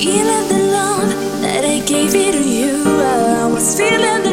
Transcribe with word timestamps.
Feeling 0.00 0.46
the 0.46 0.58
love 0.70 1.10
that 1.42 1.64
I 1.64 1.80
gave 1.80 2.14
it 2.14 2.30
to 2.30 2.48
you. 2.48 2.84
I 2.86 3.50
was 3.52 3.76
feeling 3.76 4.27